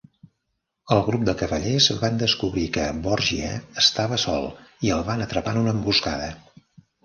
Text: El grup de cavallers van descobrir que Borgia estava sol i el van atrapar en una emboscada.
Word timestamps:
El 0.95 1.03
grup 1.09 1.25
de 1.29 1.35
cavallers 1.41 1.89
van 1.99 2.17
descobrir 2.23 2.65
que 2.79 2.87
Borgia 3.05 3.53
estava 3.85 4.21
sol 4.27 4.51
i 4.89 4.95
el 4.99 5.07
van 5.15 5.25
atrapar 5.31 5.57
en 5.57 5.65
una 5.67 5.79
emboscada. 5.81 6.35